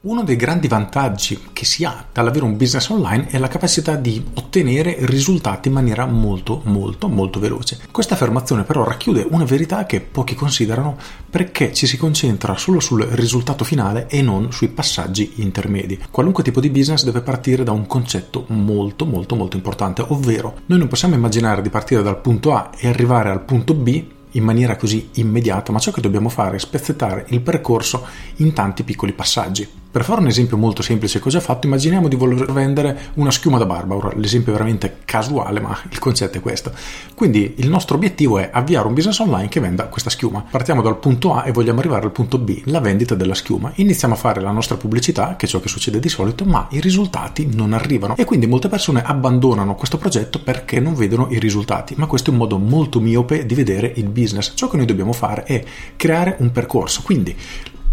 [0.00, 4.24] Uno dei grandi vantaggi che si ha dall'avere un business online è la capacità di
[4.34, 7.80] ottenere risultati in maniera molto molto molto veloce.
[7.90, 10.96] Questa affermazione però racchiude una verità che pochi considerano
[11.28, 15.98] perché ci si concentra solo sul risultato finale e non sui passaggi intermedi.
[16.12, 20.78] Qualunque tipo di business deve partire da un concetto molto molto molto importante, ovvero noi
[20.78, 24.76] non possiamo immaginare di partire dal punto A e arrivare al punto B in maniera
[24.76, 29.68] così immediata, ma ciò che dobbiamo fare è spezzettare il percorso in tanti piccoli passaggi.
[29.90, 33.56] Per fare un esempio molto semplice ho già fatto, immaginiamo di voler vendere una schiuma
[33.56, 33.94] da barba.
[33.94, 36.70] Ora, l'esempio è veramente casuale, ma il concetto è questo.
[37.14, 40.44] Quindi il nostro obiettivo è avviare un business online che venda questa schiuma.
[40.50, 43.72] Partiamo dal punto A e vogliamo arrivare al punto B, la vendita della schiuma.
[43.76, 46.80] Iniziamo a fare la nostra pubblicità, che è ciò che succede di solito, ma i
[46.80, 48.14] risultati non arrivano.
[48.16, 51.94] E quindi molte persone abbandonano questo progetto perché non vedono i risultati.
[51.96, 54.52] Ma questo è un modo molto miope di vedere il business.
[54.54, 55.64] Ciò che noi dobbiamo fare è
[55.96, 57.00] creare un percorso.
[57.02, 57.34] Quindi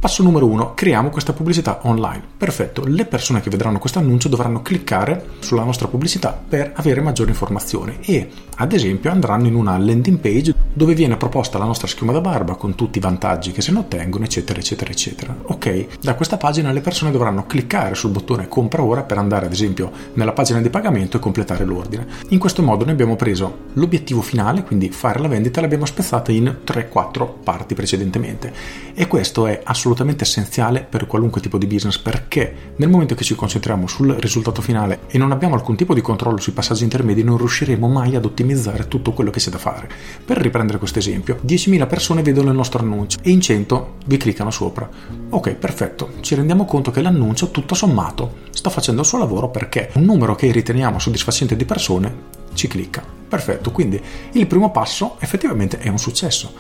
[0.06, 2.22] Passo numero uno, creiamo questa pubblicità online.
[2.38, 7.31] Perfetto, le persone che vedranno questo annuncio dovranno cliccare sulla nostra pubblicità per avere maggiori
[7.31, 12.11] informazioni e ad esempio andranno in una landing page dove viene proposta la nostra schiuma
[12.11, 15.36] da barba con tutti i vantaggi che se ne ottengono, eccetera, eccetera, eccetera.
[15.42, 19.53] Ok, da questa pagina le persone dovranno cliccare sul bottone compra ora per andare ad
[19.53, 22.06] esempio nella pagina di pagamento e completare l'ordine.
[22.28, 26.58] In questo modo noi abbiamo preso l'obiettivo finale, quindi fare la vendita, l'abbiamo spezzata in
[26.64, 28.53] 3-4 parti precedentemente
[28.94, 33.24] e questo è assolutamente assolutamente essenziale per qualunque tipo di business perché nel momento che
[33.24, 37.24] ci concentriamo sul risultato finale e non abbiamo alcun tipo di controllo sui passaggi intermedi
[37.24, 39.90] non riusciremo mai ad ottimizzare tutto quello che c'è da fare.
[40.23, 44.52] Per riprendere questo esempio, 10.000 persone vedono il nostro annuncio e in 100 vi cliccano
[44.52, 44.90] sopra.
[45.30, 49.92] Ok, perfetto, ci rendiamo conto che l'annuncio tutto sommato sta facendo il suo lavoro perché
[49.94, 53.03] un numero che riteniamo soddisfacente di persone ci clicca.
[53.28, 54.02] Perfetto, quindi
[54.34, 56.53] il primo passo effettivamente è un successo.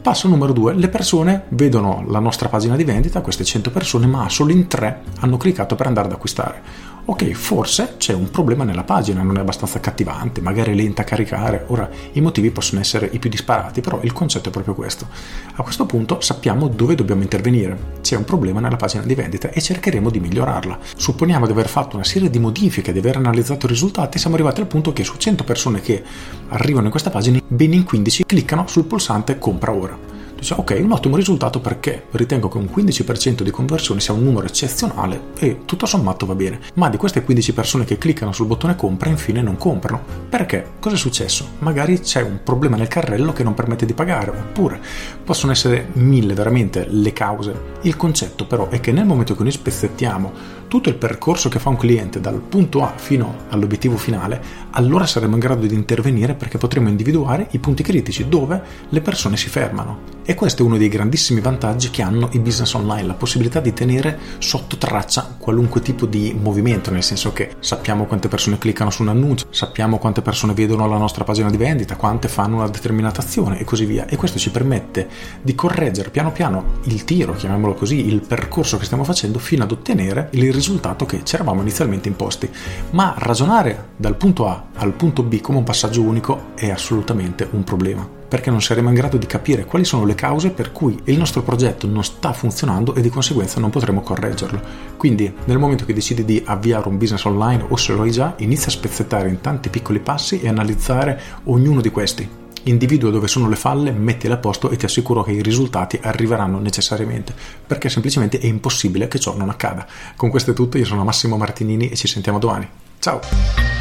[0.00, 4.28] Passo numero due, le persone vedono la nostra pagina di vendita, queste 100 persone, ma
[4.28, 6.62] solo in tre hanno cliccato per andare ad acquistare
[7.04, 11.04] ok, forse c'è un problema nella pagina, non è abbastanza accattivante, magari è lenta a
[11.04, 11.64] caricare.
[11.68, 15.06] Ora, i motivi possono essere i più disparati, però il concetto è proprio questo.
[15.54, 18.00] A questo punto sappiamo dove dobbiamo intervenire.
[18.00, 20.78] C'è un problema nella pagina di vendita e cercheremo di migliorarla.
[20.96, 24.60] Supponiamo di aver fatto una serie di modifiche, di aver analizzato i risultati, siamo arrivati
[24.60, 26.02] al punto che su 100 persone che
[26.48, 30.11] arrivano in questa pagina, ben in 15 cliccano sul pulsante compra ora.
[30.42, 34.44] Dice, ok, un ottimo risultato perché ritengo che un 15% di conversione sia un numero
[34.44, 36.58] eccezionale e tutto sommato va bene.
[36.74, 40.02] Ma di queste 15 persone che cliccano sul bottone compra, infine non comprano.
[40.28, 40.72] Perché?
[40.80, 41.46] Cosa è successo?
[41.60, 44.80] Magari c'è un problema nel carrello che non permette di pagare, oppure
[45.22, 47.54] possono essere mille veramente le cause.
[47.82, 51.68] Il concetto però è che nel momento che noi spezzettiamo tutto il percorso che fa
[51.68, 56.58] un cliente dal punto A fino all'obiettivo finale, allora saremo in grado di intervenire perché
[56.58, 60.20] potremo individuare i punti critici dove le persone si fermano.
[60.32, 63.74] E questo è uno dei grandissimi vantaggi che hanno i business online, la possibilità di
[63.74, 69.02] tenere sotto traccia qualunque tipo di movimento, nel senso che sappiamo quante persone cliccano su
[69.02, 73.20] un annuncio, sappiamo quante persone vedono la nostra pagina di vendita, quante fanno una determinata
[73.20, 74.06] azione e così via.
[74.06, 75.06] E questo ci permette
[75.42, 79.70] di correggere piano piano il tiro, chiamiamolo così, il percorso che stiamo facendo fino ad
[79.70, 82.48] ottenere il risultato che ci eravamo inizialmente imposti.
[82.92, 87.64] Ma ragionare dal punto A al punto B come un passaggio unico è assolutamente un
[87.64, 91.18] problema, perché non saremo in grado di capire quali sono le cause per cui il
[91.18, 94.58] nostro progetto non sta funzionando e di conseguenza non potremo correggerlo.
[94.96, 98.32] Quindi nel momento che decidi di avviare un business online o se lo hai già,
[98.38, 102.26] inizia a spezzettare in tanti piccoli passi e analizzare ognuno di questi
[102.64, 106.58] Individua dove sono le falle, mettile a posto e ti assicuro che i risultati arriveranno
[106.58, 107.34] necessariamente,
[107.66, 109.84] perché semplicemente è impossibile che ciò non accada.
[110.16, 112.66] Con questo è tutto, io sono Massimo Martinini e ci sentiamo domani.
[112.98, 113.71] Ciao!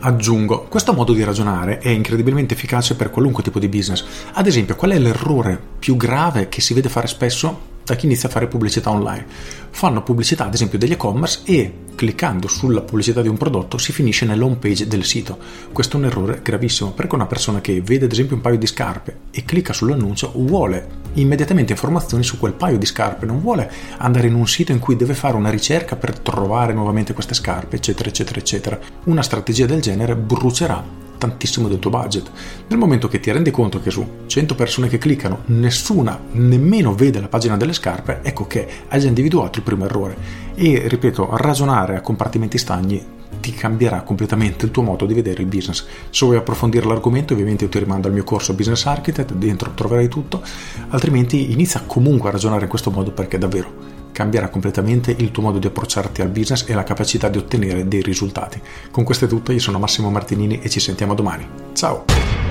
[0.00, 4.04] Aggiungo, questo modo di ragionare è incredibilmente efficace per qualunque tipo di business.
[4.32, 8.28] Ad esempio, qual è l'errore più grave che si vede fare spesso da chi inizia
[8.28, 9.26] a fare pubblicità online.
[9.70, 14.26] Fanno pubblicità, ad esempio, degli e-commerce e cliccando sulla pubblicità di un prodotto si finisce
[14.26, 15.38] nell'home page del sito.
[15.72, 18.66] Questo è un errore gravissimo perché una persona che vede ad esempio un paio di
[18.66, 20.86] scarpe e clicca sull'annuncio vuole
[21.20, 24.96] immediatamente informazioni su quel paio di scarpe, non vuole andare in un sito in cui
[24.96, 28.78] deve fare una ricerca per trovare nuovamente queste scarpe, eccetera, eccetera, eccetera.
[29.04, 32.30] Una strategia del genere brucerà tantissimo del tuo budget.
[32.68, 37.20] Nel momento che ti rendi conto che su 100 persone che cliccano nessuna nemmeno vede
[37.20, 40.16] la pagina delle scarpe, ecco che hai già individuato il primo errore.
[40.54, 45.48] E ripeto, ragionare a compartimenti stagni ti cambierà completamente il tuo modo di vedere il
[45.48, 45.86] business.
[46.10, 50.08] Se vuoi approfondire l'argomento, ovviamente io ti rimando al mio corso Business Architect, dentro troverai
[50.08, 50.42] tutto,
[50.88, 55.58] altrimenti inizia comunque a ragionare in questo modo perché davvero cambierà completamente il tuo modo
[55.58, 58.60] di approcciarti al business e la capacità di ottenere dei risultati.
[58.90, 61.46] Con questo è tutto, io sono Massimo Martinini e ci sentiamo domani.
[61.72, 62.47] Ciao!